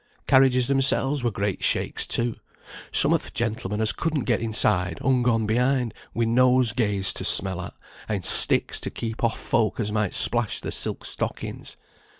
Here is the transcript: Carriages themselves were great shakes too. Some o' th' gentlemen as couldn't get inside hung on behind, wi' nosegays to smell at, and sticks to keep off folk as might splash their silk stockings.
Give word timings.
Carriages 0.25 0.67
themselves 0.67 1.21
were 1.23 1.29
great 1.29 1.63
shakes 1.63 2.07
too. 2.07 2.35
Some 2.91 3.13
o' 3.13 3.19
th' 3.19 3.31
gentlemen 3.35 3.79
as 3.81 3.91
couldn't 3.93 4.23
get 4.23 4.41
inside 4.41 4.97
hung 4.99 5.29
on 5.29 5.45
behind, 5.45 5.93
wi' 6.15 6.25
nosegays 6.25 7.13
to 7.13 7.23
smell 7.23 7.61
at, 7.61 7.75
and 8.09 8.25
sticks 8.25 8.79
to 8.79 8.89
keep 8.89 9.23
off 9.23 9.39
folk 9.39 9.79
as 9.79 9.91
might 9.91 10.15
splash 10.15 10.59
their 10.59 10.71
silk 10.71 11.05
stockings. 11.05 11.77